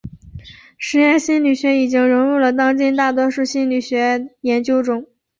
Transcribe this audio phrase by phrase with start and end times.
[0.79, 5.05] 实验心理学已经融入了当今的大多数心理学研究中。